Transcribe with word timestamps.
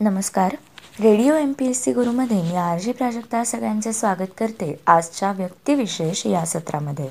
नमस्कार. 0.00 0.54
Radio 1.00 1.34
M 1.34 1.52
P 1.52 1.66
S 1.66 1.82
C 1.84 1.92
गुरुमध्ये 1.92 2.40
मी 2.42 2.56
R 2.56 2.78
J 2.78 2.92
Prajakta 2.92 3.42
सगळ्यांचे 3.44 3.92
स्वागत 3.92 4.32
करते 4.38 4.74
आजच्या 4.86 5.30
व्यक्तिविशेष 5.32 6.26
या 6.26 6.44
सत्रामध्ये. 6.46 7.06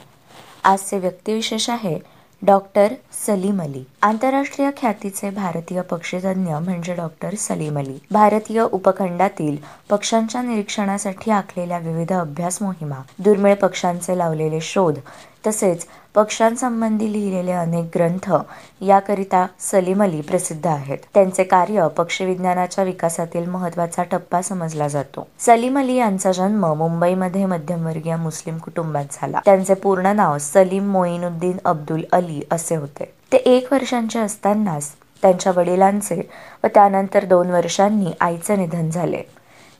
आजचे 0.63 0.99
व्यक्तिविशेष 0.99 1.69
आहे 1.69 1.97
डॉक्टर 2.41 2.93
सलीम 3.25 3.61
अली. 3.61 3.83
आंतरराष्ट्रीय 4.01 4.69
ख्यातीचे 4.77 5.29
भारतीय 5.29 5.81
पक्षीतज्ञ 5.81 6.53
म्हणजे 6.55 6.93
डॉक्टर 6.93 7.35
सलीम 7.37 7.79
अली. 7.79 7.97
भारतीय 8.11 8.61
उपखंडातील 8.61 9.57
पक्ष्यांच्या 9.89 10.41
निरीक्षणासाठी 10.41 11.31
आखलेल्या 11.31 11.77
विविध 11.77 12.13
अभ्यास 12.13 12.61
मोहिमा 12.61 13.01
दुर्मिळ 13.19 13.53
पक्ष्यांचे 13.55 14.17
लावलेले 14.17 14.61
शोध 14.61 14.99
तसेच 15.47 15.85
पक्ष्यांसंबंधी 16.15 17.11
लिहिलेले 17.13 17.51
अनेक 17.51 17.85
ग्रंथ 17.95 18.33
याकरिता 18.81 19.47
सलीम 19.59 20.03
अली 20.03 20.21
प्रसिद्ध 20.21 20.67
आहेत. 20.67 20.97
त्यांचे 21.13 21.43
कार्य 21.43 21.87
पक्षी 21.97 22.25
विज्ञानाच्या 22.25 22.83
विकासातील 22.83 23.49
महत्त्वाचा 23.49 24.03
टप्पा 24.03 24.41
समजला 24.41 24.87
जातो. 24.87 25.27
सलीम 25.39 25.79
अली 25.79 25.95
यांचा 25.95 26.31
जन्म 26.31 26.73
मुंबईमध्ये 26.73 27.45
मध्यमवर्गीय 27.45 28.15
मुस्लिम 28.15 28.57
कुटुंबात 28.57 29.05
झाला. 29.11 29.39
त्यांचे 29.45 29.73
पूर्ण 29.73 30.05
नाव 30.05 30.37
सलीम 30.37 30.91
मोईनुद्दीन 30.91 31.57
अब्दुल 31.65 32.01
अली 32.11 32.41
असे 32.51 32.75
होते. 32.75 33.13
ते 33.31 33.37
एक 33.37 33.73
वर्षांचे 33.73 34.19
असतानाच 34.19 34.91
त्यांच्या 35.21 35.53
वडिलांचे 35.55 36.29
व 36.63 36.67
त्यानंतर 36.67 37.25
दोन 37.25 37.49
वर्षांनी 37.49 38.11
आईचे 38.21 38.55
निधन 38.55 38.89
झाले. 38.89 39.21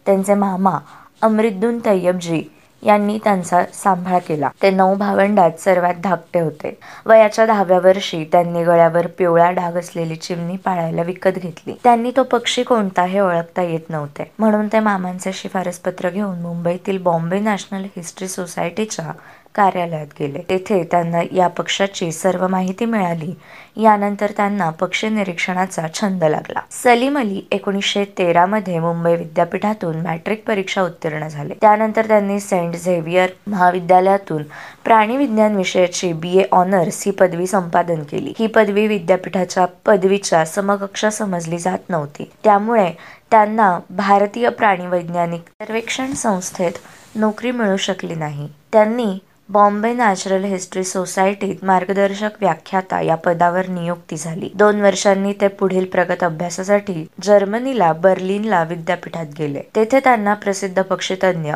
त्यांचे 0.06 0.34
मामा 0.34 0.78
अमृद्दून 1.22 1.80
तय्यबजी 1.86 2.44
यांनी 2.86 3.18
त्यांचा 3.24 3.64
सांभाळ 3.74 4.20
केला. 4.20 4.50
ते 4.62 4.70
नऊ 4.70 4.96
भावंडात 4.96 5.60
सर्वात 5.60 5.94
धाकटे 6.04 6.40
होते. 6.40 6.78
वयाच्या 7.06 7.46
दहाव्या 7.46 7.80
वर्षी 7.80 8.24
त्यांनी 8.32 8.64
गळ्यावर 8.64 9.08
पिवळा 9.08 9.52
डाग 9.52 9.78
असलेली 9.78 10.16
चिमणी 10.16 10.56
पाळायला 10.56 11.02
विकत 11.02 11.30
घेतली. 11.36 11.74
त्यांनी 11.84 12.12
तो 12.18 12.24
पक्षी 12.24 12.64
कोणता 12.64 13.04
हे 13.04 13.20
ओळखता 13.20 13.62
येत 13.62 13.90
नव्हते. 13.90 14.32
म्हणून 14.40 14.68
ते 14.68 14.80
मामांचे 14.80 15.34
शिफारस 15.34 15.80
पत्र 15.80 16.10
घेऊन 16.10 16.42
मुंबईतील 16.42 16.98
बॉम्बे 16.98 17.40
नॅशनल 17.40 17.84
हिस्ट्री 17.96 18.28
सोसायटीच्या 18.28 19.12
कार्यालयात 19.56 20.08
गेले. 20.20 20.40
तेथे 20.50 20.84
त्यांना 20.84 21.22
या 21.32 21.48
पक्षाची 21.48 22.12
सर्व 22.12 22.48
माहिती 22.48 22.86
मिळाली. 22.86 23.34
यानंतर 23.78 24.32
त्यांना 24.38 24.70
पक्ष 24.70 25.06
निरीक्षणाचा 25.06 25.88
छंद 25.94 26.24
लागला. 26.24 26.60
सलीम 26.72 27.18
अली 27.18 27.42
एकोणीसशे 27.52 28.06
तेरा 28.18 28.46
मध्ये 28.46 28.80
मुंबई 28.80 29.16
विद्यापीठातून 29.16 29.96
मॅट्रिक 29.96 30.44
परीक्षा 30.48 30.82
उत्तीर्ण 30.82 31.28
झाले. 31.28 31.54
त्यानंतर 31.62 32.08
त्यांनी 32.08 32.40
सेंट 32.40 32.76
झेवियर 32.76 33.30
महाविद्यालयातून 33.48 34.44
प्राणी 34.84 35.18
विज्ञान 35.18 35.56
विषयाची 35.56 36.14
बी 36.14 36.38
ए 36.38 36.44
ऑनर्स 36.52 37.04
ही 37.06 37.12
पदवी 37.12 37.48
संपादन 37.48 38.04
केली. 38.04 38.34
ही 38.40 38.48
पदवी 38.48 38.88
विद्यापीठाच्या 38.88 39.66
पदवीच्या 39.86 40.46
समकक्ष 40.46 41.06
समजली 41.06 41.58
जात 41.58 41.90
नव्हती. 41.90 42.32
त्यामुळे 42.44 42.92
त्यांना 43.32 43.80
भारतीय 43.90 44.50
प्राणी 44.50 44.88
वैज्ञानिक 44.88 45.42
सर्वेक्षण 45.42 46.14
संस्थेत 46.14 46.72
नोकरी 47.16 47.52
मिळू 47.52 47.78
शकली 47.78 48.16
नाही. 48.16 48.50
त्यांनी 48.74 49.18
बॉम्बे 49.50 49.94
नॅचरल 49.94 50.44
हिस्ट्री 50.44 50.84
सोसायटीत 50.84 51.64
मार्गदर्शक 51.64 52.30
व्याख्याता 52.42 53.02
या 53.02 53.16
पदावर 53.16 53.68
नियुक्ती 53.68 54.18
झाली. 54.18 54.50
दोन 54.56 54.82
वर्षांनी 54.82 55.34
ते 55.42 55.48
पुढील 55.48 55.86
प्रगत 55.86 56.24
अभ्यासासाठी 56.24 57.06
जर्मनीला 57.24 57.94
बर्लिनला 57.94 58.64
विद्यापीठात 58.64 59.26
गेले. 59.40 59.62
तेथे 59.76 60.00
त्यांना 60.00 60.34
प्रसिद्ध 60.34 60.82
पक्षीतज्ञ 60.82 61.54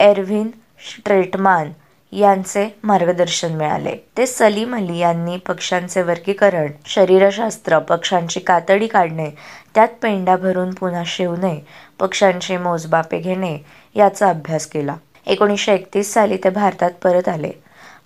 एरव्हिन 0.00 0.48
स्ट्रेटमान 0.90 1.72
यांचे 2.12 2.68
मार्गदर्शन 2.82 3.52
मिळाले. 3.52 3.96
ते 4.18 4.26
सलीम 4.26 4.74
अली 4.76 4.98
यांनी 4.98 5.36
पक्ष्यांचे 5.36 6.02
वर्गीकरण 6.02 6.72
शरीरशास्त्र 6.86 7.78
पक्ष्यांची 7.78 8.40
कातडी 8.40 8.86
काढणे 8.86 9.30
त्यात 9.74 9.88
पेंडा 10.02 10.36
भरून 10.36 10.74
पुन्हा 10.74 11.02
शिवणे 11.06 11.58
पक्ष्यांची 11.98 12.56
मोजबापे 12.56 13.18
घेणे 13.18 13.58
याचा 13.94 14.28
अभ्यास 14.28 14.66
केला. 14.66 14.96
एकोणीसशे 15.26 15.74
एकतीस 15.74 16.12
साली 16.14 16.36
ते 16.44 16.50
भारतात 16.50 16.90
परत 17.02 17.28
आले. 17.28 17.50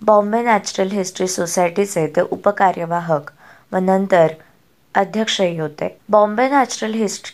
बॉम्बे 0.05 0.41
नॅचरल 0.43 0.91
हिस्ट्री 0.91 1.27
सोसायटीचे 1.27 2.05
ते 2.15 2.21
उपकार्यवाहक 2.21 3.31
व 3.71 3.77
नंतर 3.77 4.33
अध्यक्षही 4.95 5.57
होते. 5.59 5.87
बॉम्बे 6.09 6.47
नॅचरल 6.49 6.93
हिस्ट 6.93 7.33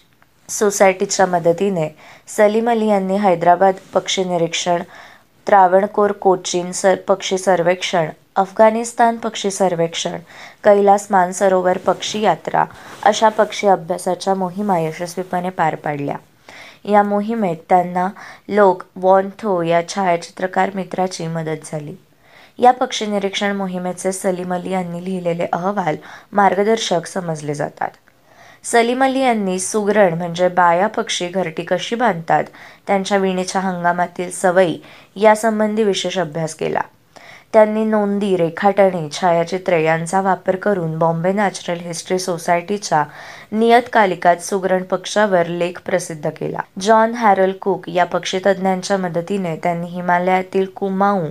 सोसायटीच्या 0.50 1.26
मदतीने 1.26 1.88
सलीम 2.28 2.70
अली 2.70 2.88
यांनी 2.88 3.18
हैदराबाद 3.18 3.76
पक्षी 3.94 4.24
निरीक्षण 4.24 4.82
त्रावणकोर 5.48 6.12
कोचीन 6.12 6.72
सर 6.72 6.96
पक्षी 7.08 7.38
सर्वेक्षण 7.38 8.10
अफगाणिस्तान 8.36 9.18
पक्षी 9.18 9.52
सर्वेक्षण 9.52 10.18
कैलास 10.64 11.08
मानसरोवर 11.12 11.78
पक्षी 11.78 12.22
यात्रा 12.22 12.66
अशा 13.06 13.30
पक्षी 13.30 13.68
अभ्यासाच्या 13.68 14.36
मोहिमा 14.36 14.80
यशस्वीपणे 14.80 15.50
पार 15.50 15.76
पाडल्या. 15.76 16.16
या 16.86 17.04
मोहिमेत 17.04 17.58
त्यांना 17.70 18.08
लोक 18.50 18.84
वॉन 18.96 19.30
थो 19.40 19.62
या 19.62 19.88
छायाचित्रकार 19.88 20.70
मित्राची 20.76 21.28
मदत 21.28 21.66
झाली. 21.66 21.96
या 22.60 22.72
पक्षी 22.72 23.06
निरीक्षण 23.06 23.56
मोहिमेचे 23.56 24.12
सलीम 24.12 24.54
अली 24.54 24.72
यांनी 24.72 25.06
लिहिलेले 25.06 25.46
अहवाल 25.54 25.96
मार्गदर्शक 26.32 27.06
समजले 27.06 27.54
जातात. 27.54 27.90
सलीम 28.64 29.04
अली 29.04 29.20
यांनी 29.20 29.60
सुगरण 29.60 30.14
म्हणजे 30.14 30.48
बाया 30.48 30.88
पक्षी 30.88 31.28
घरटी 31.28 31.64
कशी 31.64 31.96
बांधतात 31.96 32.44
त्यांच्या 32.88 33.18
विणीच्या 33.18 33.62
हंगामातील 33.62 34.32
सवयी 34.32 34.80
यासंबंधी 35.16 35.84
विशेष 35.84 36.20
अभ्यास 36.20 36.56
केला. 36.56 36.82
त्यांनी 37.54 37.84
नोंदी 37.86 38.36
रेखाटणे 38.38 39.08
छायाचित्रे 39.12 39.84
यांचा 39.84 40.22
वापर 40.22 40.56
करून 40.56 40.98
बॉम्बे 41.00 41.32
नॅचरल 41.34 41.80
हिस्ट्री 41.80 42.20
सोसायटीच्या 42.20 43.04
नियतकालिकात 43.52 44.38
सुगरण 44.38 44.84
पक्षावर 44.84 45.46
लेख 45.46 45.82
प्रसिद्ध 45.86 46.30
केला. 46.30 46.60
जॉन 46.80 47.14
हॅरल 47.14 47.52
कुक 47.52 47.90
या 47.90 48.06
पक्षीतज्ञांच्या 48.06 48.98
मदतीने 48.98 49.56
त्यांनी 49.56 49.88
हिमालयातील 49.88 50.66
कुमाऊ 50.66 51.28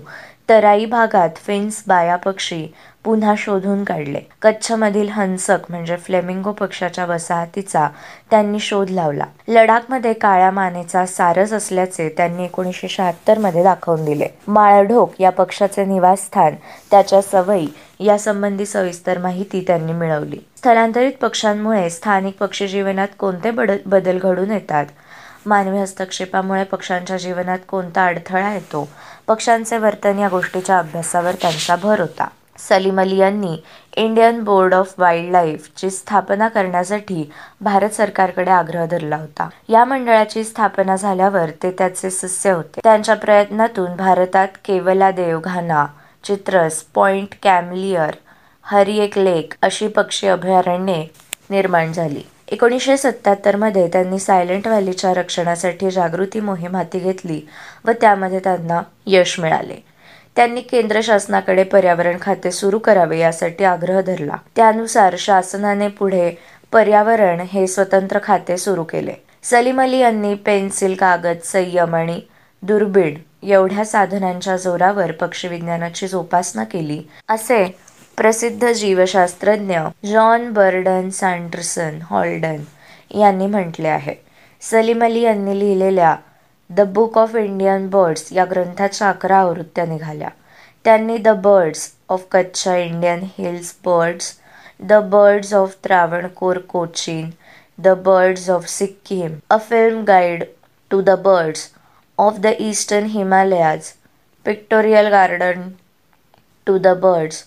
तराई 0.48 0.84
भागात 0.84 1.36
फिन्स 1.36 1.82
बाया 1.88 2.16
पक्षी 2.16 2.66
पुन्हा 3.04 3.34
शोधून 3.38 3.84
काढले. 3.84 4.20
कच्छमधील 4.42 5.08
हंसक 5.08 5.58
म्हणजे 5.68 5.96
फ्लेमिंगो 5.96 6.52
पक्षाच्या 6.52 7.04
वसाहतीचा 7.04 7.88
त्यांनी 8.30 8.58
शोध 8.58 8.90
लावला. 8.90 9.24
लडाखमध्ये 9.48 10.12
काळ्या 10.12 10.50
मानेचा 10.50 11.06
सारस 11.06 11.52
असल्याचे 11.52 12.08
त्यांनी 12.08 12.44
एकोणीसशे 12.44 12.88
शहात्तरमध्ये 12.88 13.62
दाखवून 13.62 14.04
दिले. 14.04 14.28
माळढोक 14.48 15.20
या 15.20 15.30
पक्षाचे 15.30 15.84
निवासस्थान 15.84 16.54
त्याच्या 16.90 17.22
सवयी 17.22 17.68
यासंबंधी 18.00 18.66
सविस्तर 18.66 19.18
माहिती 19.18 19.64
त्यांनी 19.66 19.92
मिळवली. 19.92 20.38
स्थलांतरित 20.56 21.12
पक्ष्यांमुळे 21.20 21.88
स्थानिक 21.90 22.36
पक्षी 22.40 22.68
जीवनात 22.68 23.08
कोणते 23.18 23.50
बदल 23.86 24.18
घडून 24.18 24.50
येतात? 24.50 24.86
मानवी 25.46 25.78
हस्तक्षेपामुळे 25.78 26.64
पक्ष्यांच्या 26.64 27.16
जीवनात 27.16 27.58
कोणता 27.68 28.06
अडथळा 28.06 28.54
येतो? 28.54 28.88
पक्ष्यांचे 29.26 29.78
वर्तन 29.78 30.18
या 30.18 30.28
गोष्टीच्या 30.28 30.78
अभ्यासावर 30.78 31.34
त्यांचा 31.34 31.76
भर 31.76 32.00
होता. 32.00 32.28
सलीम 32.58 33.00
अली 33.00 33.16
यांनी 33.16 33.56
इंडियन 33.96 34.44
बोर्ड 34.44 34.74
ऑफ 34.74 34.94
वाईल्ड 34.98 35.32
लाईफची 35.32 35.90
स्थापना 35.90 36.48
करण्यासाठी 36.48 37.30
भारत 37.60 37.90
सरकारकडे 37.90 38.50
आग्रह 38.50 38.86
धरला 38.86 39.16
होता. 39.16 39.48
या 39.68 39.84
मंडळाची 39.84 40.44
स्थापना 40.44 40.96
झाल्यावर 40.96 41.50
ते 41.62 41.70
त्याचे 41.70 42.10
सस्य 42.10 42.50
होते. 42.50 42.80
त्यांच्या 42.84 43.16
प्रयत्नातून 43.16 43.96
भारतात 43.96 44.48
केवला 44.64 45.10
देवघाना 45.10 45.86
चित्रस 46.24 46.82
पॉइंट 46.94 47.28
कॅमलियर 47.42 48.10
हरिएक 48.62 49.18
लेक 49.18 49.52
अशी 49.62 49.88
पक्षी 49.88 50.26
अभयारण्ये 50.26 51.06
निर्माण 51.50 51.92
झाली. 51.92 52.22
एकोणीसशे 52.52 52.96
सत्याहत्तरमध्ये 52.96 53.86
त्यांनी 53.88 54.18
सायलेंट 54.18 54.66
व्हॅलीच्या 54.66 55.12
रक्षणासाठी 55.14 55.90
जागृती 55.90 56.40
मोहीम 56.40 56.74
हाती 56.76 56.98
घेतली 56.98 57.40
व 57.84 57.90
त्यामध्ये 58.00 58.38
त्यांना 58.38 58.80
यश 59.06 59.38
मिळाले. 59.40 59.76
त्यांनी 60.36 60.60
केंद्र 60.60 61.00
शासनाकडे 61.02 61.62
पर्यावरण 61.62 62.16
खाते 62.22 62.50
सुरू 62.50 62.78
करावे 62.78 63.18
यासाठी 63.18 63.64
आग्रह 63.64 64.00
धरला. 64.00 64.36
त्यानुसार 64.56 65.14
शासनाने 65.18 65.88
पुढे 65.88 66.30
पर्यावरण 66.72 67.40
हे 67.52 67.66
स्वतंत्र 67.66 68.18
खाते 68.22 68.56
सुरू 68.56 68.82
केले. 68.82 69.14
सलीम 69.42 69.80
अली 69.80 69.98
यांनी 69.98 70.34
पेन्सिल 70.34 70.94
कागद 70.94 71.38
संयम 71.44 71.94
आणि 71.94 72.20
दुर्बीण 72.62 73.14
एवढ्या 73.42 73.84
साधनांच्या 73.84 74.56
जोरावर 74.56 75.12
पक्षीविज्ञानाची 75.12 76.08
जोपासना 76.08 76.64
केली 76.64 77.02
असे 77.28 77.64
प्रसिद्ध 78.18 78.70
जीवशास्त्रज्ञ 78.72 79.78
जॉन 80.06 80.52
बर्डन 80.52 81.08
सँडरसन 81.10 81.98
हॉल्डन 82.10 82.56
यांनी 83.18 83.46
म्हटले 83.46 83.88
आहे. 83.88 84.14
सलीम 84.62 85.04
अली 85.04 85.20
यांनी 85.20 85.58
लिहिलेल्या 85.58 86.14
the 86.70 86.80
book 86.94 87.16
of 87.18 87.36
Indian 87.36 87.88
birds 87.90 88.32
या 88.32 88.44
ग्रंथाच्या 88.50 89.08
अकरा 89.08 89.38
आवृत्त्या 89.38 89.84
निघाल्या. 89.86 90.28
त्यांनी 90.84 91.16
the 91.18 91.28
birds 91.44 91.90
of 92.08 92.26
Kutch 92.32 92.66
Indian 92.68 93.24
hills 93.38 93.74
birds 93.84 94.32
the 94.80 95.00
birds 95.12 95.52
of 95.54 95.74
Travancore 95.84 96.58
Cochin 96.68 97.30
the 97.78 97.94
birds 98.04 98.48
of 98.50 98.66
Sikkim 98.68 99.34
a 99.50 99.56
field 99.68 100.04
guide 100.04 100.44
to 100.90 101.00
the 101.00 101.18
birds 101.24 101.68
of 102.18 102.38
the 102.38 102.52
eastern 102.60 103.06
Himalayas 103.10 103.92
pictorial 104.46 105.08
guide 105.10 105.68
to 106.66 106.78
the 106.78 106.96
birds 107.02 107.44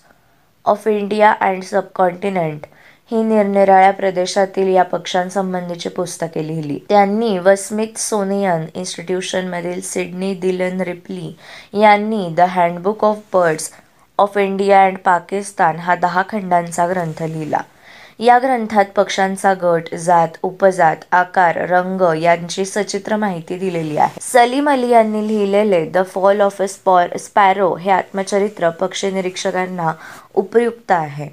of 0.66 0.86
India 0.88 1.32
and 1.40 1.62
subcontinent 1.62 2.66
ही 3.10 3.22
निरनिराळ्या 3.22 3.90
प्रदेशातील 3.90 4.68
या 4.68 4.82
पक्षांसंबंधीची 4.82 5.88
पुस्तके 5.88 6.46
लिहिली. 6.46 6.78
त्यांनी 6.88 7.38
व 7.38 7.54
Smithsonian 7.58 8.64
इन्स्टिट्यूशनमधील 8.74 9.80
Sidney 9.80 10.34
Dillon 10.34 10.80
Ripley 10.80 11.32
यांनी 11.80 12.28
the 12.36 12.40
handbook 12.40 13.04
of 13.04 13.18
birds 13.32 13.70
of 14.18 14.38
India 14.38 14.84
and 14.84 14.98
Pakistan 15.04 15.76
हा 15.76 15.94
दहा 15.94 16.22
खंडांचा 16.28 16.86
ग्रंथ 16.86 17.22
लिहिला. 17.22 17.60
या 18.18 18.38
ग्रंथात 18.38 18.84
पक्ष्यांचा 18.96 19.52
गट 19.62 19.94
जात 19.94 20.36
उपजात 20.42 20.96
आकार 21.12 21.56
रंग 21.70 22.02
यांची 22.22 22.64
सचित्र 22.64 23.16
माहिती 23.16 23.58
दिलेली 23.58 23.96
आहे. 23.96 24.20
सलीम 24.20 24.70
अली 24.70 24.88
यांनी 24.88 25.26
लिहिलेले 25.28 25.84
the 25.84 26.04
fall 26.14 26.40
of 26.40 26.62
a 26.62 26.66
sparrow 27.18 27.74
हे 27.74 27.90
आत्मचरित्र 27.90 28.70
पक्षी 28.70 29.10
निरीक्षकांना 29.10 29.92
उपयुक्त 30.34 30.92
आहे. 30.92 31.28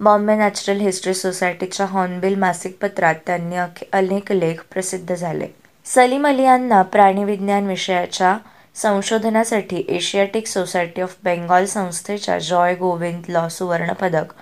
बॉम्बे 0.00 0.34
नॅचरल 0.36 0.80
हिस्ट्री 0.80 1.14
सोसायटीच्या 1.14 1.86
हॉर्नबिल 1.86 2.34
मासिक 2.34 2.76
पत्रात 2.82 3.14
त्यांनी 3.26 3.56
अनेक 3.92 4.32
लेख 4.32 4.62
प्रसिद्ध 4.72 5.14
झाले. 5.14 5.46
सलीम 5.86 6.26
अली 6.26 6.42
यांना 6.42 6.82
प्राणीविज्ञान 6.82 7.66
विषयाच्या 7.66 8.36
संशोधनासाठी 8.76 9.84
एशियाटिक 9.88 10.46
सोसायटी 10.46 11.02
ऑफ 11.02 11.14
बेंगॉल 11.24 11.64
संस्थेच्या 11.64 12.38
जॉय 12.38 12.74
गोविंद 12.74 13.22
लॉ 13.28 13.48
सुवर्णपदक 13.48 14.32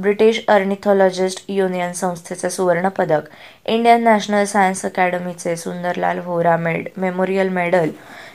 ब्रिटिश 0.00 0.44
अर्निथॉलॉजिस्ट 0.48 1.44
युनियन 1.48 1.92
संस्थेचे 1.92 2.50
सुवर्णपदक 2.50 3.28
इंडियन 3.66 4.02
नॅशनल 4.04 4.44
सायन्स 4.44 4.84
अकॅडमीचे 4.86 5.56
Sunderlal 5.56 6.18
Hora 6.18 6.56
made 6.56 6.88
memorial 6.96 7.48
medal 7.52 7.90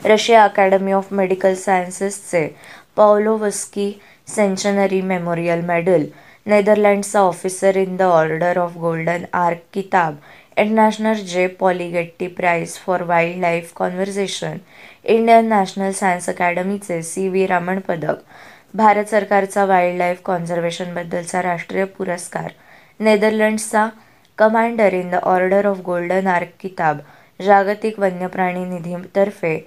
Russia 0.05 0.43
academy 0.43 0.91
of 0.91 1.13
medical 1.13 1.53
सायन्सेसचे 1.55 2.47
Pavlovsky 2.97 3.91
सेंचनरी 4.27 5.01
memorial 5.03 5.61
medal 5.65 6.05
नेदरलँडचा 6.45 7.19
officer 7.19 7.75
in 7.75 7.95
the 7.97 8.01
order 8.01 8.57
of 8.57 8.77
golden 8.77 9.23
ark 9.33 9.59
किताब 9.73 10.15
international 10.57 11.13
J 11.27 11.45
Paul Getty 11.59 12.27
prize 12.27 12.77
for 12.77 13.01
wild 13.03 13.39
life 13.41 13.71
conversation 13.75 14.57
Indian 15.05 15.47
national 15.47 15.91
science 15.91 16.29
अकॅडमीचे 16.29 17.01
C 17.03 17.27
V 17.27 17.45
Raman 17.47 17.79
पदक 17.79 18.21
भारत 18.77 19.05
सरकारचा 19.05 19.65
wild 19.65 19.97
life 19.97 20.19
कॉन्झर्वेशनबद्दलचा 20.25 21.41
राष्ट्रीय 21.41 21.83
पुरस्कार. 21.85 22.51
नेदरलँड्सचा 22.99 23.87
commander 24.37 24.93
in 24.93 25.09
the 25.09 25.15
order 25.15 25.65
of 25.65 25.77
golden 25.77 26.27
ark 26.27 26.47
किताब 26.59 26.97
जागतिक 27.45 27.99
वन्यप्राणी 27.99 28.65
निधीतर्फे 28.65 29.57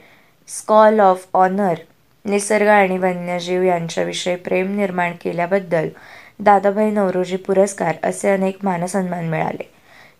स्कॉल 0.49 1.00
of 1.00 1.26
honour 1.34 1.75
निसर्ग 2.25 2.69
आणि 2.69 2.99
वन्यजीव 2.99 3.62
यांच्याविषयी 3.62 4.37
प्रेम 4.37 4.76
निर्माण 4.76 5.12
केल्याबद्दल 5.25 5.88
दादाभाई 6.40 6.90
नवरोजी 6.90 7.37
पुरस्कार 7.37 7.94
असे 8.04 8.31
अनेक 8.31 8.58
मानसन्मान 8.62 9.28
मिळाले. 9.28 9.70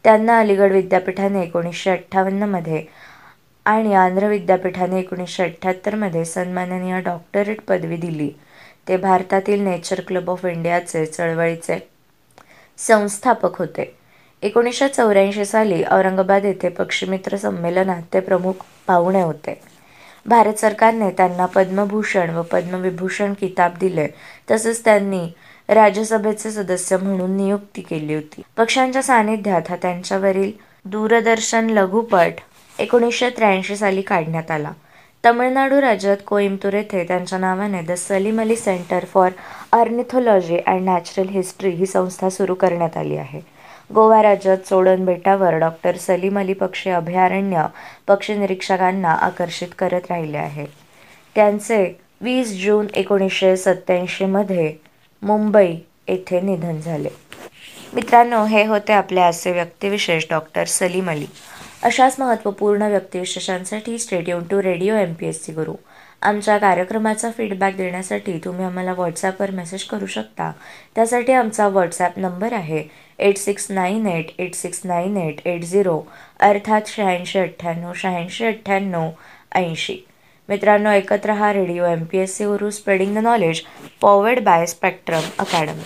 त्यांना 0.05 0.39
अलीगड 0.39 0.73
विद्यापीठाने 0.73 1.43
एकोणीसशे 1.43 1.91
अठ्ठावन्नमध्ये 1.91 2.85
आणि 3.67 3.95
आंध्र 3.95 4.27
विद्यापीठाने 4.27 4.99
एकोणीसशे 4.99 5.43
अठ्ठ्याहत्तरमध्ये 5.43 6.25
सन्माननीय 6.25 7.01
डॉक्टरेट 7.01 7.61
पदवी 7.61 7.97
दिली. 7.97 8.31
ते 8.89 8.97
भारतातील 8.97 9.61
नेचर 9.61 10.01
क्लब 10.01 10.31
ऑफ 10.31 10.45
इंडियाचे 10.45 11.07
चळवळीचे 11.07 11.79
संस्थापक 12.79 13.59
होते. 13.59 13.95
एकोणीसशे 14.43 14.89
चौऱ्याऐंशी 14.89 15.45
साली 15.45 15.85
औरंगाबाद 15.91 16.45
येथे 16.45 16.69
पक्षीमित्र 16.69 17.37
संमेलनात 17.37 18.03
ते 18.13 18.21
प्रमुख 18.21 18.53
पाहुणे 18.87 19.23
होते. 19.23 19.61
भारत 20.27 20.55
सरकारने 20.55 21.11
त्यांना 21.11 21.47
पद्मभूषण 21.47 22.31
व 22.31 22.43
पद्मविभूषण 22.43 23.33
किताब 23.33 23.75
दिले. 23.81 24.09
तसेच 24.51 24.85
त्यांनी 24.85 25.29
राज्यसभेचे 25.69 26.51
सदस्य 26.51 26.97
म्हणून 26.97 27.37
नियुक्ती 27.37 27.83
केली 27.83 28.15
होती. 28.15 28.43
पक्षांच्या 28.57 29.03
सानिध्यात 29.03 29.63
हा 29.69 29.77
त्यांच्यावरील 29.77 30.53
दूरदर्शन 30.85 31.71
लघुपट 31.71 32.33
एकोणीसशे 32.79 33.31
त्र्याऐंशी 33.31 33.77
साली 33.77 34.03
काढण्यात 34.03 34.51
आला. 34.51 34.71
तमिळनाडू 35.29 35.81
राज्यात 35.81 36.17
कोईमतूर 36.27 36.73
येथे 36.73 37.05
त्यांच्या 37.05 37.39
नावाने 37.39 37.81
the 37.83 37.93
Salim 37.93 38.41
Ali 38.41 38.57
centre 38.57 39.05
for 39.05 39.31
ornithology 39.73 40.59
and 40.67 40.83
natural 40.83 41.29
history 41.29 41.71
ही 41.71 41.87
संस्था 41.87 42.31
सुरू 42.31 42.55
करण्यात 42.55 42.97
आली 42.97 43.17
आहे. 43.17 43.41
गोवा 43.95 44.23
राज्यात 44.23 44.59
चोडन 44.59 45.05
बेटावर 45.05 45.55
डॉक्टर 45.55 45.97
सलीम 45.97 46.39
अली 46.39 46.53
पक्षी 46.53 46.91
अभयारण्य 46.91 47.67
पक्षी 48.07 48.35
निरीक्षकांना 48.35 49.11
आकर्षित 49.11 49.69
करत 49.79 50.11
राहिले 50.11 50.39
आहे. 50.39 50.67
त्यांचे 51.35 52.01
वीस 52.21 52.65
जून 52.65 52.87
एकोणीसशे 52.95 53.57
सत्त्याऐंशीमध्ये 53.57 54.75
मुंबई 55.23 55.77
येथे 56.09 56.41
निधन 56.41 56.81
झाले. 56.81 57.09
मित्रांनो 57.95 58.45
हे 58.45 58.67
होते 58.67 58.93
आपले 58.93 59.21
असे 59.21 59.53
व्यक्तिविशेष 59.53 60.25
डॉक्टर 60.31 60.65
सलीम 60.65 61.11
अली. 61.11 61.27
अशाच 61.83 62.19
महत्त्वपूर्ण 62.19 62.83
व्यक्तिविशेषांसाठी 62.91 63.99
stay tuned 63.99 64.43
to 64.51 64.61
radio 64.63 64.95
M 64.97 65.13
P 65.15 65.27
S 65.27 65.45
C 65.45 65.53
Guru. 65.53 65.75
आमच्या 66.23 66.57
कार्यक्रमाचा 66.59 67.31
फीडबॅक 67.37 67.77
देण्यासाठी 67.77 68.39
तुम्ही 68.45 68.65
आम्हाला 68.65 68.93
व्हॉट्सॲपवर 68.93 69.51
मेसेज 69.51 69.85
करू 69.91 70.07
शकता. 70.07 70.51
त्यासाठी 70.95 71.33
आमचा 71.33 71.69
व्हॉट्सॲप 71.69 72.19
नंबर 72.19 72.53
आहे 72.53 72.83
eight 73.19 73.39
six 73.39 73.71
nine 73.71 74.07
eight 74.07 74.31
eight 74.39 74.55
six 74.55 74.81
nine 74.85 75.17
eight 75.17 75.47
eight 75.47 75.65
zero 75.65 76.01
अर्थात 76.41 76.89
शहाऐंशी 76.97 77.39
अठ्ठ्याण्णव 77.39 77.93
शहाऐंशी 77.95 78.47
अठ्ठ्याण्णव 78.47 79.09
ऐंशी. 79.57 79.99
मित्रांनो 80.49 80.91
एकत्र 80.91 81.33
हा 81.33 81.53
radio 81.53 81.85
M 81.85 82.05
P 82.11 82.19
S 82.19 82.37
C 82.37 82.45
Guru 82.47 82.71
spreading 82.71 83.15
the 83.15 83.25
knowledge 83.25 83.63
forward 84.03 84.43
by 84.45 84.67
spectrum 84.67 85.31
academy 85.39 85.83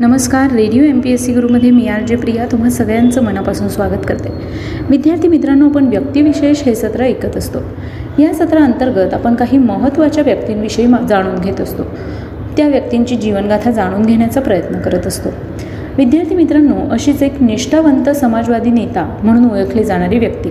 नमस्कार 0.00 0.50
radio 0.52 0.82
M 0.82 1.00
P 1.00 1.10
S 1.10 1.24
C 1.26 1.32
गुरुमध्ये 1.32 1.70
मी 1.70 1.86
आर 1.88 2.02
जे 2.02 2.16
प्रिया 2.16 2.46
तुम्हा 2.52 2.70
सगळ्यांचं 2.70 3.22
मनापासून 3.22 3.68
स्वागत 3.68 4.04
करते. 4.08 4.28
विद्यार्थी 4.90 5.28
मित्रांनो 5.28 5.68
आपण 5.68 5.86
व्यक्तिविशेष 5.86 6.62
हे 6.62 6.74
सत्र 6.74 7.02
ऐकत 7.02 7.36
असतो. 7.36 7.58
या 8.18 8.34
सत्राअंतर्गत 8.34 9.14
आपण 9.14 9.34
काही 9.34 9.58
महत्त्वाच्या 9.58 10.24
व्यक्तींविषयी 10.24 10.86
जाणून 11.08 11.40
घेत 11.40 11.60
असतो. 11.60 11.82
त्या 12.56 12.68
व्यक्तींची 12.68 13.16
जीवनगाथा 13.16 13.70
जाणून 13.70 14.02
घेण्याचा 14.02 14.40
प्रयत्न 14.40 14.78
करत 14.78 15.06
असतो. 15.06 15.28
विद्यार्थी 15.96 16.34
मित्रांनो 16.34 16.88
अशीच 16.90 17.22
एक 17.22 17.42
निष्ठावंत 17.42 18.08
समाजवादी 18.08 18.70
नेता 18.70 19.18
म्हणून 19.22 19.50
ओळखली 19.50 19.84
जाणारी 19.84 20.18
व्यक्ती. 20.18 20.50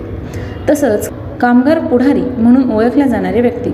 तसंच 0.70 1.10
कामगार 1.40 1.78
पुढारी 1.78 2.22
म्हणून 2.38 2.72
ओळखल्या 2.72 3.06
जाणारी 3.06 3.40
व्यक्ती 3.40 3.70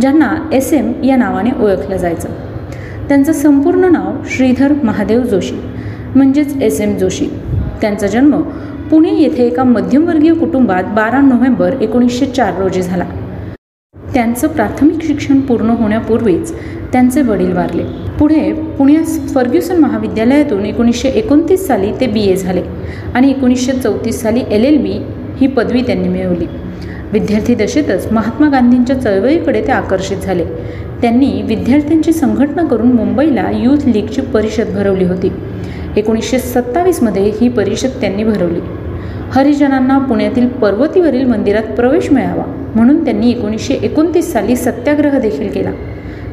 ज्यांना 0.00 0.48
एस 0.52 0.72
एम 0.72 0.92
या 1.04 1.16
नावाने 1.16 1.50
ओळखलं 1.60 1.96
जायचं. 1.96 2.28
त्यांचं 3.08 3.32
संपूर्ण 3.32 3.90
नाव 3.92 4.12
श्रीधर 4.30 4.72
महादेव 4.84 5.22
जोशी 5.22 5.54
म्हणजेच 6.14 6.56
एस 6.62 6.80
एम 6.80 6.96
जोशी. 6.98 7.26
त्यांचा 7.80 8.06
जन्म 8.06 8.40
पुणे 8.90 9.14
येथे 9.14 9.46
एका 9.46 9.64
मध्यमवर्गीय 9.64 10.32
कुटुंबात 10.34 10.84
बारा 10.94 11.20
नोव्हेंबर 11.20 11.80
एकोणीसशे 11.80 12.26
चार 12.26 12.58
रोजी 12.58 12.82
झाला. 12.82 13.04
त्यांचं 13.94 14.48
प्राथमिक 14.48 15.04
शिक्षण 15.04 15.40
पूर्ण 15.40 15.70
होण्यापूर्वीच 15.70 16.52
त्यांचे 16.92 17.22
वडील 17.22 17.52
वारले. 17.52 17.82
पुढे 18.18 18.52
पुण्यास 18.78 19.18
फर्ग्युसन 19.34 19.78
महाविद्यालयातून 19.80 20.64
एकोणीसशे 20.66 21.08
एकोणतीस 21.08 21.66
साली 21.66 21.92
ते 22.00 22.06
बी 22.06 22.22
ए 22.22 22.36
झाले 22.36 22.62
आणि 23.14 23.30
एकोणीसशे 23.30 23.72
चौतीस 23.72 24.20
साली 24.22 24.42
एल 24.50 24.64
एल 24.64 24.76
बी 24.82 24.98
ही 25.40 25.46
पदवी 25.46 25.82
त्यांनी 25.82 26.08
मिळवली. 26.08 26.46
विद्यार्थी 27.12 27.54
दशेतच 27.54 28.12
महात्मा 28.12 28.48
गांधींच्या 28.48 29.00
चळवळीकडे 29.00 29.66
ते 29.66 29.72
आकर्षित 29.72 30.16
झाले. 30.16 30.44
त्यांनी 31.02 31.42
विद्यार्थ्यांची 31.42 32.12
संघटना 32.12 32.62
करून 32.62 32.92
मुंबईला 32.92 33.50
यूथ 33.54 33.86
लीगची 33.86 34.20
परिषद 34.20 34.68
भरवली 34.74 35.04
होती. 35.04 35.32
एकोणीसशे 35.96 36.38
सत्तावीसमध्ये 36.38 37.32
ही 37.40 37.48
परिषद 37.48 37.88
त्यांनी 38.00 38.24
भरवली. 38.24 38.60
हरिजनांना 39.32 39.98
पुण्यातील 39.98 40.48
पर्वतीवरील 40.48 41.24
मंदिरात 41.24 41.62
प्रवेश 41.62 42.12
मिळावा 42.12 42.72
म्हणून 42.74 43.04
त्यांनी 43.04 43.30
एकोणीसशे 43.30 43.74
एकोणतीस 43.74 44.32
साली 44.32 44.56
सत्याग्रह 44.56 45.18
देखील 45.18 45.50
केला. 45.50 45.70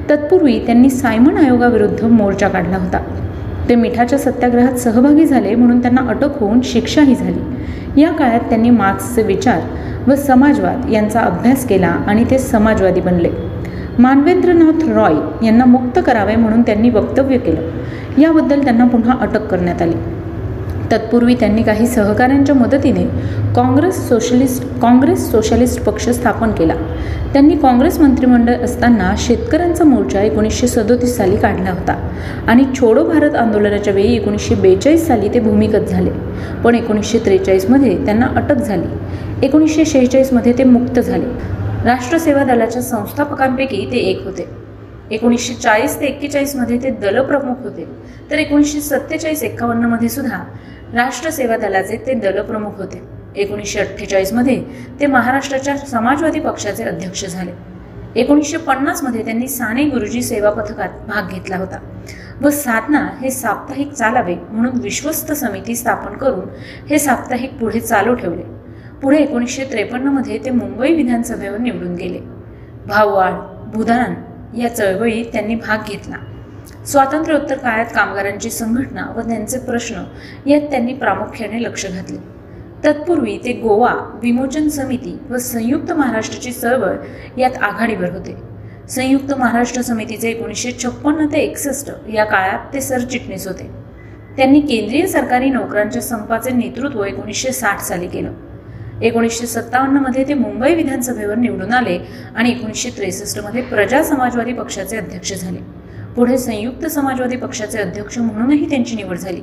तत्पूर्वी 0.10 0.60
त्यांनी 0.60 0.90
सायमन 0.90 1.38
आयोगाविरुद्ध 1.38 2.06
मोर्चा 2.06 2.48
काढला 2.48 2.78
होता. 2.78 3.04
ते 3.70 3.76
मिठाच्या 3.76 4.20
सत्याग्रहात 4.20 4.74
सहभागी 4.74 5.26
झाले 5.26 5.56
म्हणून 5.56 5.82
त्यांना 5.82 6.02
अटक 6.10 6.40
होऊन 6.40 6.62
शिक्षाही 6.64 7.16
झाली. 7.16 8.02
या 8.02 8.10
काळात 8.10 8.40
त्यांनी 8.40 8.70
मार्क्सचे 8.70 9.24
विचार 9.24 9.60
व 10.10 10.16
समाजवाद 10.16 10.90
यांचा 10.92 11.20
अभ्यास 11.20 11.68
केला 11.68 11.88
आणि 11.88 12.24
ते 12.32 12.38
समाजवादी 12.38 13.02
बनले. 13.02 13.30
मानवेंद्रनाथ 14.00 14.90
रॉय 14.90 15.46
यांना 15.46 15.66
मुक्त 15.66 16.00
करावे 16.06 16.36
म्हणून 16.36 16.62
त्यांनी 16.62 16.90
वक्तव्य 16.90 17.38
केलं. 17.38 17.62
याबद्दल 18.22 18.64
त्यांना 18.64 18.86
पुन्हा 18.86 19.18
अटक 19.22 19.48
करण्यात 19.48 19.82
आली. 19.82 19.96
तत्पूर्वी 20.92 21.36
त्यांनी 21.36 21.64
काही 21.64 21.88
सहकाऱ्यांच्या 21.88 22.56
मदतीने 22.56 23.04
काँग्रेस 23.56 24.10
सोशलिस्ट 24.10 24.64
काँग्रेस 24.82 25.32
सोशलिस्ट 25.32 25.84
पक्ष 25.84 26.10
स्थापन 26.10 26.52
केला. 26.52 26.74
त्यांनी 27.34 27.56
काँग्रेस 27.56 28.00
मंत्रिमंडळ 28.00 28.54
असताना 28.54 29.14
शेतकऱ्यांचा 29.18 29.84
मोर्चा 29.84 30.22
एकोणीसशे 30.22 30.68
सदोतीस 30.68 31.18
साली 31.18 31.38
काढला 31.38 31.70
होता 31.70 32.12
आणि 32.48 32.64
छोडो 32.76 33.04
भारत 33.04 33.36
आंदोलनाच्या 33.36 33.94
वेळी 33.94 34.16
एकोणीसशे 34.16 34.56
बेचाळीस 34.56 35.08
साली 35.08 35.30
ते 35.30 35.40
भूमिगत 35.40 35.86
झाले. 35.90 36.10
पण 36.64 36.76
एकोणीसशे 36.76 37.20
त्रेचाळीसमध्ये 37.26 38.06
त्यांना 38.06 38.28
अटक 38.36 38.58
झाली. 38.58 38.88
एकोणीसशे 39.44 39.86
शेहेचाळीसमध्ये 39.86 40.54
ते 40.58 40.64
मुक्त 40.64 41.00
झाले. 41.00 41.26
राष्ट्रसेवा 41.86 42.44
दलाच्या 42.44 42.82
संस्थापकांपैकी 42.82 43.90
ते 43.92 43.98
एक 43.98 44.24
होते. 44.24 44.50
एकोणीसशे 45.12 45.54
चाळीस 45.54 46.00
ते 46.00 46.06
एक्केचाळीसमध्ये 46.06 46.78
ते 46.84 46.90
दलप्रमुख 46.90 47.56
होते. 47.64 47.88
तर 48.32 48.36
एकोणीसशे 48.36 48.82
सत्तेचाळीस 48.82 49.44
एकावन्नमध्ये 49.44 50.10
सुद्धा 50.10 50.38
राष्ट्र 50.94 51.30
सेवा 51.30 51.58
दलाचे 51.58 51.98
ते 52.08 52.14
दलप्रमुख 52.14 52.72
होते. 52.78 53.02
एकोणीसशे 53.36 53.80
अठ्ठेचाळीसमध्ये 53.80 54.64
ते 55.00 55.06
महाराष्ट्राच्या 55.06 55.78
समाजवादी 55.78 56.40
पक्षाचे 56.40 56.84
अध्यक्ष 56.84 57.26
झाले. 57.26 57.52
एकोणीसशे 58.16 58.58
पन्नासमध्ये 58.58 59.26
त्यांनी 59.26 59.48
साने 59.48 59.84
गुरुजी 59.84 60.22
सेवा 60.22 60.50
पथकात 60.50 60.90
भाग 61.08 61.34
घेतला 61.34 61.58
होता. 61.58 61.80
व 62.42 62.50
साधना 62.50 63.10
हे 63.22 63.32
साप्ताहिक 63.32 63.92
चालावे 63.92 64.36
म्हणून 64.50 64.80
विश्वस्त 64.80 65.32
समिती 65.32 65.76
स्थापन 65.76 66.18
करून 66.18 66.46
हे 66.90 67.00
साप्ताहिक 67.00 67.60
पुढे 67.60 67.80
चालू 67.80 68.14
ठेवले. 68.14 68.59
पुढे 69.02 69.18
एकोणीसशे 69.18 69.64
त्रेपन्नमध्ये 69.64 70.38
ते 70.46 70.50
मुंबई 70.50 70.96
विधानसभेवर 70.96 71.58
निवडून 71.58 71.96
गेले. 71.96 72.20
भाववाढ 72.88 73.34
भूदान 73.74 74.14
या 74.58 74.76
चळवळीत 74.76 75.26
त्यांनी 75.26 75.56
भाग 75.56 75.78
घेतला. 75.90 76.16
स्वातंत्र्योत्तर 76.86 77.58
काळात 77.58 77.86
कामगारांची 77.86 78.50
संघटना 78.50 79.14
व 79.18 79.22
त्यांचे 79.22 79.60
प्रश्न 79.60 80.04
यात 80.50 80.62
त्यांनी 80.62 80.94
प्रामुख्याने 80.94 81.64
लक्ष 81.64 81.86
घातले. 81.86 82.18
तत्पूर्वी 82.86 83.38
ते 83.46 83.54
गोवा 83.54 83.94
विमोचन 84.24 84.68
समिती 84.68 85.18
व 85.30 85.38
संयुक्त 85.38 85.92
महाराष्ट्राची 85.92 86.52
चळवळ 86.52 86.96
यात 87.38 87.52
आघाडीवर 87.62 88.10
होते. 88.10 88.36
संयुक्त 88.90 89.34
महाराष्ट्र 89.34 89.82
समितीचे 89.82 90.30
एकोणीसशे 90.30 90.72
छप्पन्न 90.72 91.26
ते 91.26 91.38
एकसष्ट 91.38 91.92
या 92.10 92.24
काळात 92.26 92.74
ते 92.74 92.82
सरचिटणीस 92.82 93.48
होते. 93.48 93.70
त्यांनी 94.38 94.60
केंद्रीय 94.60 95.08
सरकारी 95.08 95.50
नोकरांच्या 95.50 96.02
संपाचे 96.02 96.52
नेतृत्व 96.52 97.04
एकोणीसशे 97.04 97.52
साठ 97.52 97.80
साली 97.80 98.08
केलं. 98.08 98.32
एकोणीसशे 99.02 99.48
सत्तावन्नमध्ये 99.48 100.24
ते 100.28 100.34
मुंबई 100.34 100.74
विधानसभेवर 100.76 101.36
निवडून 101.36 101.74
आले 101.74 101.98
आणि 102.36 102.52
एकोणीसशे 102.52 102.90
त्रेसष्टमध्ये 102.90 103.62
प्रजा 103.62 104.04
समाजवादी 104.04 104.54
पक्षाचे 104.54 104.98
अध्यक्ष 104.98 105.34
झाले. 105.34 105.60
पुढे 106.16 106.38
संयुक्त 106.38 106.86
समाजवादी 106.86 107.36
पक्षाचे 107.38 107.78
अध्यक्ष 107.78 108.18
म्हणूनही 108.18 108.70
त्यांची 108.70 108.96
निवड 108.96 109.18
झाली. 109.18 109.42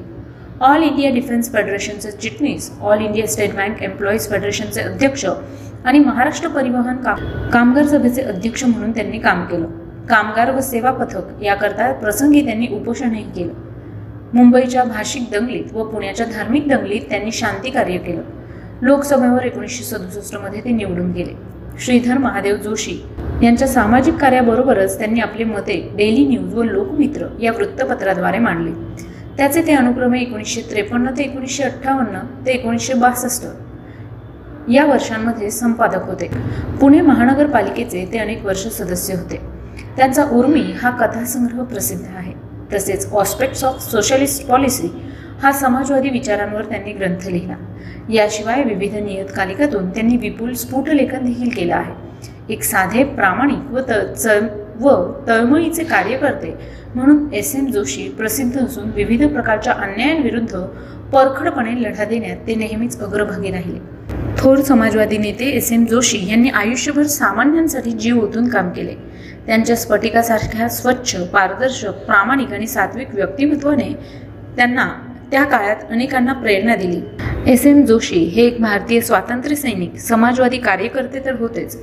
ऑल 0.60 0.82
इंडिया 0.82 1.10
डिफेन्स 1.10 1.52
फेडरेशनचे 1.52 2.10
चिटणीस 2.10 2.70
all 2.80 3.00
India 3.00 3.26
state 3.26 3.54
bank 3.54 3.82
employees 3.82 4.28
फेडरेशनचे 4.30 4.80
अध्यक्ष 4.80 5.24
आणि 5.84 5.98
महाराष्ट्र 5.98 6.48
परिवहन 6.48 6.96
कामगार 7.52 7.86
सभेचे 7.86 8.22
अध्यक्ष 8.22 8.64
म्हणून 8.64 8.90
त्यांनी 8.90 9.18
काम 9.18 9.44
केलं. 9.44 9.66
कामगार 10.08 10.50
व 10.50 10.60
सेवा 10.60 10.90
पथक 10.90 11.42
याकरता 11.42 11.92
प्रसंगी 11.92 12.44
त्यांनी 12.44 12.66
उपोषणही 12.72 13.22
केलं. 13.32 13.52
मुंबईच्या 14.34 14.84
भाषिक 14.84 15.22
दंगलीत 15.32 15.72
व 15.72 15.84
पुण्याच्या 15.84 16.26
धार्मिक 16.26 16.68
दंगलीत 16.68 17.00
त्यांनी 17.00 17.32
शांती 17.32 17.70
कार्य 17.70 17.98
केलं. 17.98 18.22
लोकसभेवर 18.82 19.42
एकोणीसशे 19.42 19.84
सदुसष्टमध्ये 19.84 20.60
ते 20.60 20.70
निवडून 20.70 21.12
गेले. 21.12 21.32
श्रीधर 21.80 22.18
महादेव 22.18 22.56
जोशी 22.56 22.98
यांच्या 23.42 23.68
सामाजिक 23.68 24.14
कार्याबरोबरच 24.14 24.98
त्यांनी 24.98 25.20
आपले 25.20 25.44
मते 25.44 25.90
डेली 25.94 26.26
न्यूज 26.26 26.54
व 26.54 26.62
लोकमित्र 26.62 27.26
या 27.42 27.52
वृत्तपत्राद्वारे 27.52 28.38
मांडले. 28.38 28.70
त्याचे 29.36 29.62
ते 29.66 29.74
अनुक्रमे 29.74 30.20
एकोणीसशे 30.20 30.60
त्रेपन्न 30.70 31.10
ते 31.18 31.22
एकोणीसशे 31.22 31.62
अठ्ठावन्न 31.62 32.46
ते 32.46 32.50
एकोणीसशे 32.50 32.94
बासष्ट 32.94 33.46
या 34.70 34.84
वर्षांमध्ये 34.84 35.50
संपादक 35.50 36.06
होते. 36.06 36.30
पुणे 36.80 37.00
महानगरपालिकेचे 37.00 38.08
ते 38.12 38.18
अनेक 38.18 38.44
वर्ष 38.44 38.66
सदस्य 38.66 39.14
होते. 39.14 39.40
त्यांचा 39.96 40.24
उर्मी 40.32 40.60
हा 40.60 40.90
कथासंग्रह 40.90 41.62
प्रसिद्ध 41.62 42.04
आहे. 42.16 42.32
तसेच 42.72 43.12
ऑस्पेक्ट्स 43.12 43.64
ऑफ 43.64 43.90
सोशलिस्ट 43.90 44.46
पॉलिसी 44.46 44.88
हा 45.42 45.52
समाजवादी 45.52 46.08
विचारांवर 46.08 46.64
त्यांनी 46.64 46.92
ग्रंथ 46.92 47.26
लिहिला. 47.26 47.54
याशिवाय 48.12 48.62
विविध 48.62 48.94
नियतकालिकातून 48.94 49.90
त्यांनी 49.90 50.16
विपुल 50.16 50.52
स्फुटलेखन 50.52 51.24
देखील 51.24 51.48
केलं 51.48 51.74
आहे. 51.74 51.94
एक 52.48 52.62
साधे 52.62 53.04
प्रामाणिक 53.04 53.70
व 53.70 53.80
त 53.80 54.28
व 54.80 55.12
तळमळीचे 55.28 55.84
कार्यकर्ते 55.84 56.54
म्हणून 56.94 57.34
एस. 57.34 57.56
एम. 57.56 57.66
जोशी 57.66 58.08
प्रसिद्ध 58.08 58.58
असून 58.58 58.90
विविध 58.94 59.26
प्रकारच्या 59.26 59.72
अन्यायांविरुद्ध 59.72 60.56
परखडपणे 61.12 61.82
लढा 61.82 62.04
देण्यात 62.04 62.36
ते 62.46 62.54
नेहमीच 62.54 63.00
अग्रभागी 63.00 63.50
राहिले. 63.50 63.78
थोर 64.38 64.58
समाजवादी 64.58 65.18
नेते 65.18 65.44
एस. 65.44 65.72
एम. 65.72 65.84
जोशी 65.84 66.30
यांनी 66.30 66.48
आयुष्यभर 66.48 67.02
सामान्यांसाठी 67.02 67.90
जीव 67.90 68.22
ओतून 68.22 68.48
काम 68.48 68.70
केले. 68.70 68.94
त्यांच्या 69.46 69.76
स्फटिकासारख्या 69.76 70.68
स्वच्छ 70.68 71.16
पारदर्शक 71.16 71.90
प्रामाणिक 71.90 72.52
आणि 72.52 72.66
सात्विक 72.66 73.14
व्यक्तिमत्वाने 73.14 73.92
त्यांना 74.56 75.05
त्या 75.30 75.44
काळात 75.44 75.76
अनेकांना 75.90 76.32
प्रेरणा 76.32 76.76
दिली. 76.76 77.00
एस 77.52 77.66
एम 77.66 77.84
जोशी 77.84 78.18
हे 78.18 78.46
एक 78.46 78.60
भारतीय 78.60 79.00
स्वातंत्र्य 79.00 79.56
सैनिक 79.56 79.96
समाजवादी 79.96 80.58
कार्यकर्ते 80.58 81.24
तर 81.24 81.34
होतेच. 81.34 81.78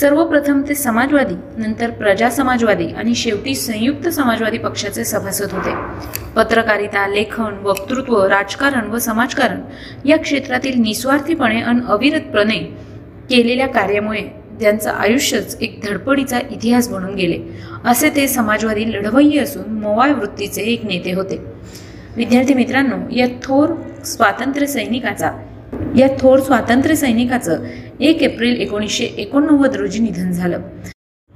सर्वप्रथम 0.00 0.62
ते 0.68 0.74
समाजवादी 0.74 1.34
नंतर 1.56 1.90
प्रजा 1.90 2.30
समाजवादी 2.30 2.86
आणि 2.86 3.14
शेवटी 3.14 3.54
संयुक्त 3.54 4.08
समाजवादी 4.08 4.58
पक्षाचे 4.58 5.04
सभासद 5.04 5.52
होते. 5.52 5.74
पत्रकारिता 6.36 7.06
लेखन 7.06 7.58
वक्तृत्व 7.62 8.26
राजकारण 8.26 8.86
व 8.86 8.98
समाजकारण 8.98 9.60
या 10.04 10.18
क्षेत्रातील 10.18 10.80
निस्वार्थीपणे 10.80 11.60
आणि 11.60 11.80
अविरतपणे 11.88 12.58
केलेल्या 13.30 13.66
कार्यामुळे 13.66 14.22
त्यांचं 14.60 14.90
आयुष्यच 14.90 15.56
एक 15.60 15.80
धडपडीचा 15.84 16.38
इतिहास 16.50 16.88
बनून 16.88 17.14
गेले. 17.14 17.38
असे 17.84 18.10
ते 18.16 18.28
समाजवादी 18.28 18.92
लढवय्ये 18.92 19.38
असून 19.38 19.72
मोवाळ 19.72 20.12
वृत्तीचे 20.12 20.62
एक 20.62 20.84
नेते 20.84 21.12
होते. 21.12 21.40
विद्यार्थी 22.18 22.54
मित्रांनो 22.54 22.96
या 23.14 23.26
थोर 23.42 23.74
स्वातंत्र्य 24.04 24.66
सैनिकाचा 24.66 25.30
या 25.96 26.08
थोर 26.20 26.40
स्वातंत्र्य 26.40 26.94
सैनिकाचं 26.96 27.64
एक 28.00 28.22
एप्रिल 28.22 28.60
एकोणीसशे 28.60 29.04
एकोणनव्वद 29.04 29.76
रोजी 29.76 29.98
निधन 29.98 30.30
झालं. 30.30 30.60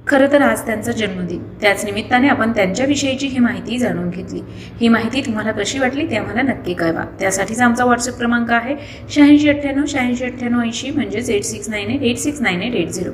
खरं 0.07 0.31
तर 0.31 0.41
आज 0.41 0.65
त्यांचा 0.65 0.91
जन्मदिन. 0.91 1.43
त्याच 1.61 1.83
निमित्ताने 1.85 2.27
आपण 2.27 2.51
त्यांच्याविषयीची 2.51 3.27
ही 3.27 3.39
माहिती 3.39 3.77
जाणून 3.77 4.09
घेतली. 4.09 4.39
ही 4.81 4.87
माहिती 4.87 5.21
तुम्हाला 5.25 5.51
कशी 5.51 5.79
वाटली 5.79 6.09
ते 6.09 6.15
आम्हाला 6.15 6.41
नक्की 6.41 6.73
कळवा. 6.73 7.03
त्यासाठीचा 7.19 7.65
आमचा 7.65 7.83
व्हॉट्सअप 7.83 8.17
क्रमांक 8.17 8.51
आहे 8.51 8.75
शहाऐंशी 9.09 9.49
अठ्ठ्याण्णव 9.49 9.85
शहाऐंशी 9.87 10.25
अठ्ठ्याण्णव 10.25 10.61
ऐंशी 10.61 10.91
म्हणजेच 10.91 11.29
eight 11.29 11.43
six 11.43 11.69
nine 11.69 11.89
eight 11.89 12.01
eight 12.01 12.17
six 12.17 12.41
nine 12.41 12.61
eight 12.61 12.75
eight 12.75 12.89
zero 12.89 13.11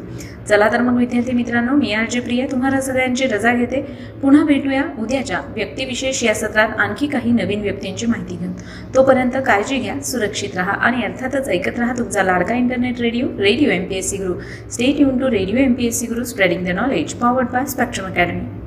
चला 0.50 0.70
तर 0.72 0.82
मग 0.82 0.98
विद्यार्थी 0.98 1.32
मित्रांनो 1.32 1.76
मी 1.78 1.92
आर 1.94 2.06
जे 2.10 2.20
प्रिया 2.20 2.46
तुम्हाला 2.52 2.80
सगळ्यांची 2.82 3.26
रजा 3.28 3.54
घेते. 3.54 3.82
पुन्हा 4.22 4.44
भेटूया 4.46 4.84
उद्याच्या 5.00 5.42
व्यक्तिविशेष 5.56 6.24
या 6.24 6.34
सत्रात 6.36 6.80
आणखी 6.80 7.08
काही 7.08 7.32
नवीन 7.32 7.62
व्यक्तींची 7.62 8.06
माहिती 8.06 8.36
घेऊन. 8.36 8.52
तोपर्यंत 8.96 9.38
काळजी 9.46 9.78
घ्या 9.78 10.00
सुरक्षित 10.04 10.56
राहा 10.56 10.72
आणि 10.72 11.04
अर्थातच 11.04 11.50
ऐकत 11.50 11.80
राहा 11.80 11.94
तुमचा 11.98 12.24
लाडका 12.24 12.56
internet 12.56 13.02
radio 13.02 13.28
radio 13.40 13.70
M 13.70 13.86
P 13.86 13.96
S 13.96 14.10
C 14.10 14.18
Guru 14.18 14.34
stay 14.72 15.00
युन 15.00 15.18
to 15.18 15.30
radio 15.32 15.58
M 15.58 15.74
P 15.74 15.88
S 15.88 16.00
C 16.00 16.08
Guru 16.08 16.24
spreading 16.24 16.66
the 16.66 16.78
knowledge 16.80 17.20
powered 17.20 17.52
by 17.52 17.66
Spectrum 17.66 18.10
Academy. 18.10 18.59